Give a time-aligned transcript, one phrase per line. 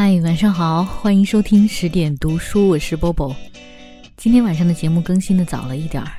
[0.00, 3.34] 嗨，晚上好，欢迎收听十点读书，我是 Bobo。
[4.16, 6.12] 今天晚上的节目更新的早了一点儿，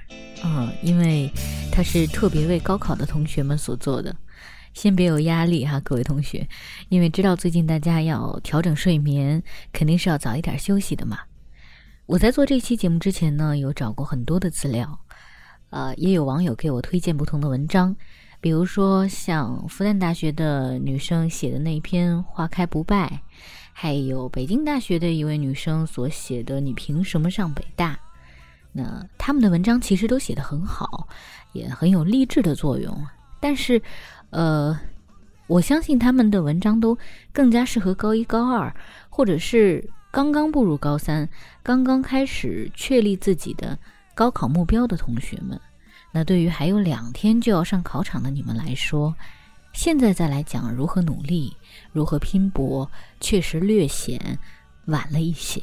[0.43, 1.31] 啊，因为
[1.71, 4.13] 它是特别为高考的同学们所做的。
[4.73, 6.45] 先别有压力哈，各位同学，
[6.89, 11.17] 因为知道最近大家要调整睡眠，肯定是要早一点休息的嘛。
[12.05, 14.99] 我在做这期节目之前呢，有找过很多的资料，
[15.69, 17.95] 呃，也有网友给我推荐不同的文章，
[18.41, 23.07] 比如说像复旦大学的女生写的那一篇《花开不败》，
[23.73, 27.93] 还有北京大学的一位女生所写的《你凭什么上北大》。
[28.71, 31.07] 那他们的文章其实都写得很好，
[31.53, 33.05] 也很有励志的作用，
[33.39, 33.81] 但是，
[34.29, 34.79] 呃，
[35.47, 36.97] 我相信他们的文章都
[37.33, 38.73] 更加适合高一、高二，
[39.09, 39.89] 或者是。
[40.11, 41.29] 刚刚步入高三，
[41.61, 43.77] 刚刚开始确立自己的
[44.15, 45.61] 高考目标的同学们，
[46.11, 49.15] 那对于还有两天就要上考场的你们来说，
[49.73, 51.55] 现在再来讲如何努力、
[51.91, 54.39] 如何拼搏，确实略显
[54.85, 55.61] 晚了一些。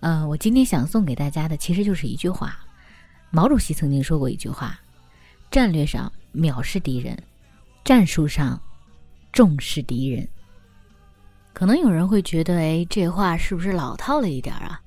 [0.00, 2.58] 呃，我今天想送给大家的其实就是一句话：
[3.30, 4.80] 毛主席曾经说过一句话，
[5.50, 7.16] 战略上藐视敌人，
[7.84, 8.60] 战术上
[9.30, 10.26] 重视敌人。
[11.52, 14.80] 可能有人会觉得，哎，这话是不是老套了一点啊？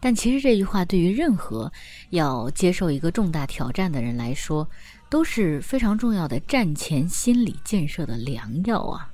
[0.00, 1.70] 但其实这句话对于任何
[2.08, 4.66] 要接受一个重大挑战的人来说，
[5.10, 9.12] 都是非常重要的战前心理建设的良药啊。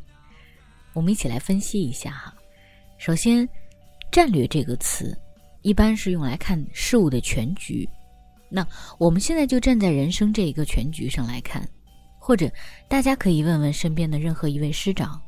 [0.92, 2.32] 我们一起来分析一下哈。
[2.98, 3.48] 首先，
[4.12, 5.18] 战略这个词
[5.62, 7.88] 一般是用来看事物的全局。
[8.48, 8.64] 那
[8.96, 11.68] 我们现在就站在人生这一个全局上来看，
[12.18, 12.48] 或者
[12.88, 15.20] 大家可以问问身边的任何一位师长，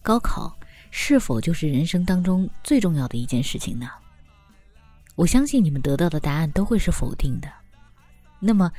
[0.00, 0.56] 高考。
[0.94, 3.88] 是否就是人生当中最重要的一件事情呢？
[5.14, 7.48] 我相信你们得到的答案都会是否定的。
[8.40, 8.70] 那么，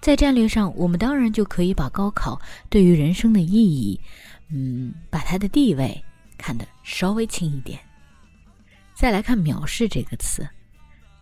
[0.00, 4.00] 在战略上，我们当然就可以把高考对于人生的意义，
[4.48, 6.04] 嗯，把它的地位
[6.36, 7.78] 看得稍微轻一点。
[8.94, 10.48] 再来看“藐视”这个词，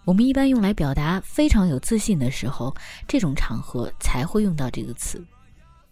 [0.04, 2.74] 我们一般用来表达非常有自信的时候，
[3.06, 5.24] 这种场合才会用到这个词。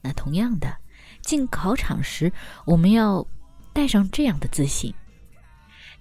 [0.01, 0.77] 那同样的，
[1.23, 2.33] 进考场时，
[2.65, 3.27] 我们要。
[3.75, 4.93] 带上这样的自信，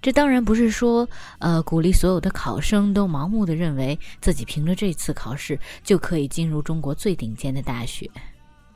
[0.02, 1.08] 这当然不是说，
[1.38, 8.10] 呃，鼓励所有的考生都盲目的认为自己凭着这次考试就可以进入中国最顶尖的大学。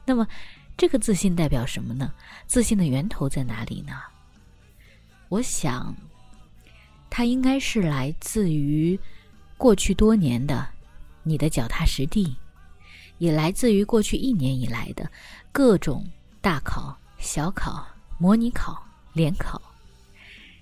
[0.04, 0.24] 那么，
[0.76, 2.12] 这个自信代表什么呢？
[2.46, 3.94] 自信的源头在哪里呢？
[5.28, 5.92] 我想，
[7.10, 8.96] 它应该是来自于
[9.56, 10.64] 过去多年的
[11.24, 12.36] 你的脚踏实地，
[13.18, 15.10] 也来自于过去一年以来的
[15.50, 16.08] 各种
[16.40, 17.84] 大考、小考、
[18.16, 18.80] 模拟考。
[19.12, 19.58] 联考，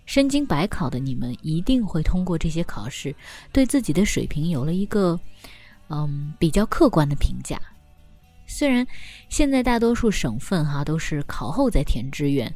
[0.06, 3.14] 身经百考的你们一定会通过这些考试，
[3.52, 5.18] 对自己的水平有了一个
[5.88, 7.60] 嗯比较客观的评价。
[8.46, 8.86] 虽然
[9.28, 12.54] 现在大多数省份哈都是考后再填志愿，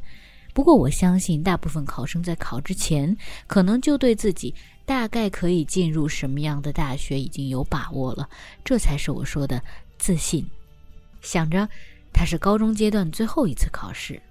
[0.53, 3.15] 不过我相信大部分考生在考之前，
[3.47, 4.53] 可能就对自己
[4.85, 8.29] 大概可以进入什么样的大学已经有把握了。
[8.63, 9.61] 这才是我说的
[9.97, 10.45] 自信。
[11.21, 11.67] 想着
[12.13, 14.21] 它是高中阶段最后一次考试。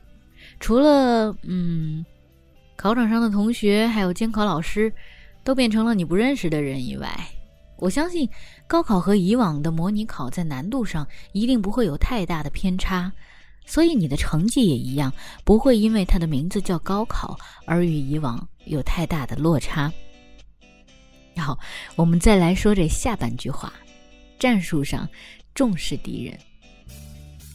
[0.60, 2.04] 除了嗯，
[2.78, 4.92] 考场上的同学还有监考老师，
[5.42, 7.10] 都变成了你不认识的人以外，
[7.76, 8.30] 我相信
[8.68, 13.10] 高考和以往的模拟考在难度上一定不会有太大的偏差，
[13.66, 15.12] 所以你的成绩也一样
[15.44, 19.92] 不会因为它的名字叫高考而与以往有太大的落差。
[21.36, 21.58] 好，
[21.96, 23.72] 我们再来说这下半句话：
[24.38, 25.08] 战术上
[25.52, 26.38] 重视敌人。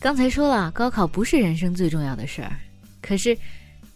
[0.01, 2.59] 刚才说了，高考不是人生最重要的事儿。
[3.01, 3.37] 可是，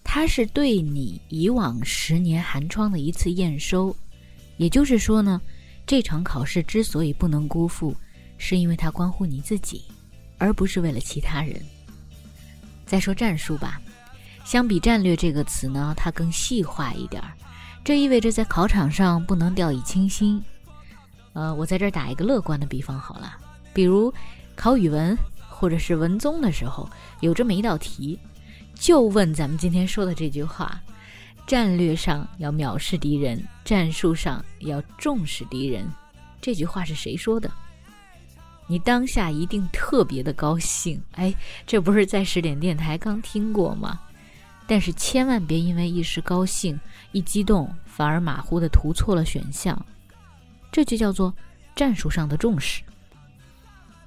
[0.09, 3.93] 它是对你以往十年寒窗的一次验收，
[4.55, 5.39] 也就是说呢，
[5.85, 7.93] 这场考试之所以不能辜负，
[8.37, 9.83] 是因为它关乎你自己，
[10.37, 11.61] 而不是为了其他人。
[12.85, 13.79] 再说战术吧，
[14.45, 17.33] 相比战略这个词呢，它更细化一点儿，
[17.83, 20.41] 这意味着在考场上不能掉以轻心。
[21.33, 23.37] 呃，我在这儿打一个乐观的比方好了，
[23.73, 24.11] 比如
[24.55, 25.15] 考语文
[25.47, 26.89] 或者是文综的时候，
[27.19, 28.17] 有这么一道题。
[28.77, 30.81] 就问咱们今天说的这句话：
[31.45, 35.85] 战略上要藐视敌人，战术上要重视敌人。
[36.39, 37.51] 这句话是谁说的？
[38.67, 41.33] 你当下一定特别的高兴，哎，
[41.65, 43.99] 这不是在十点电台刚听过吗？
[44.67, 46.79] 但是千万别因为一时高兴、
[47.13, 49.85] 一激动，反而马虎的涂错了选项。
[50.71, 51.33] 这就叫做
[51.75, 52.83] 战术上的重视。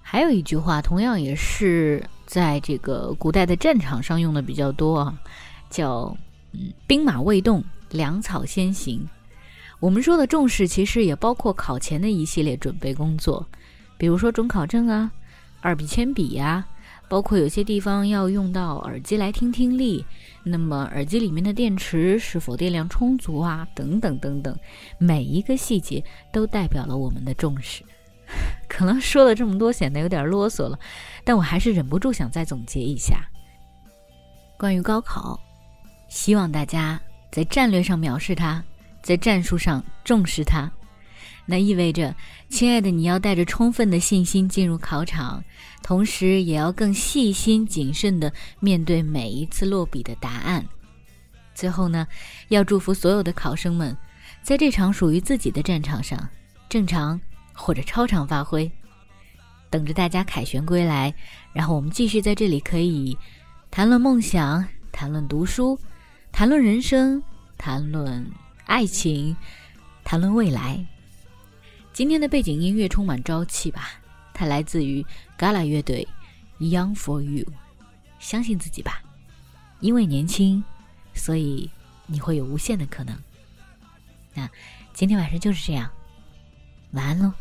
[0.03, 2.05] 还有一句话，同样也是。
[2.31, 5.21] 在这个古代的战场上用的比较多啊，
[5.69, 6.17] 叫
[6.55, 9.05] “嗯，兵马未动，粮草先行”。
[9.81, 13.45] 我们说的重视，其实也包括考前的一系列准备工作，
[13.99, 15.11] 比如说准考证啊、
[15.61, 16.65] 二笔铅笔呀、
[17.09, 20.05] 包括有些地方要用到耳机来听听力，
[20.45, 23.67] 那么耳机里面的电池是否电量充足啊？
[23.75, 24.57] 等等等等，
[24.99, 26.01] 每一个细节
[26.33, 27.83] 都代表了我们的重视。
[28.69, 30.79] 可能说了这么多显得有点啰嗦了，
[31.25, 33.25] 但我还是忍不住想再总结一下。
[34.57, 35.41] 关于高考，
[36.09, 37.01] 希望大家
[37.33, 38.63] 在战略上藐视它，
[39.03, 40.71] 在战术上重视它。
[41.47, 42.15] 那意味着，
[42.49, 45.43] 亲爱的，你要带着充分的信心进入考场，
[45.83, 50.65] 同时也要更细心谨慎地面对每一次落笔的答案。
[51.55, 52.07] 最后呢，
[52.49, 53.97] 要祝福所有的考生们，
[54.43, 56.29] 在这场属于自己的战场上，
[56.69, 57.21] 正常
[57.61, 58.71] 或者超常发挥。
[59.69, 61.15] 等着大家凯旋归来，
[61.53, 63.17] 然后我们继续在这里可以
[63.71, 65.79] 谈论梦想，谈论读书，
[66.33, 67.23] 谈论人生，
[67.57, 68.29] 谈论
[68.67, 69.37] 爱情，
[70.03, 70.85] 谈论未来。
[71.93, 73.91] 今天的背景音乐充满朝气吧？
[74.35, 75.07] 它来自于
[75.39, 76.09] Gala 乐队
[76.65, 77.45] 《Young for You》，
[78.19, 79.03] 相信自己吧，
[79.79, 80.65] 因为年轻，
[81.15, 81.71] 所以
[82.07, 83.17] 你会有无限的可能。
[84.35, 84.49] 那
[84.93, 85.89] 今天晚上就是这样，
[86.93, 87.33] 晚安喽。